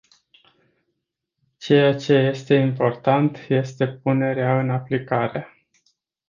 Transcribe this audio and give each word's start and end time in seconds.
Ceea 1.57 1.95
ce 1.95 2.13
este 2.13 2.55
important 2.55 3.37
este 3.49 3.87
punerea 3.87 4.59
în 4.59 4.69
aplicare. 4.69 5.47